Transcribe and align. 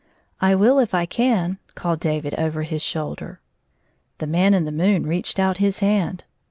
"I 0.41 0.55
will 0.55 0.79
if 0.79 0.95
I 0.95 1.05
can," 1.05 1.59
called 1.75 1.99
David 1.99 2.33
over 2.33 2.63
his 2.63 2.81
shoulder. 2.81 3.39
The 4.17 4.25
Man 4.25 4.55
in 4.55 4.65
the 4.65 4.71
moon 4.71 5.03
reached 5.05 5.37
out 5.39 5.59
his 5.59 5.77
hand. 5.77 6.23